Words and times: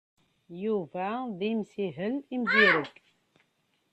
Yuba 0.63 1.07
d 1.39 1.39
imsihel 1.51 2.15
imzireg. 2.35 2.93